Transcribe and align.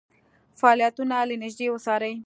فعالیتونه 0.59 1.15
له 1.27 1.35
نیژدې 1.43 1.67
وڅاري. 1.71 2.13